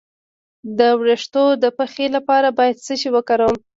[0.77, 3.57] د ویښتو د پخې لپاره باید څه شی وکاروم؟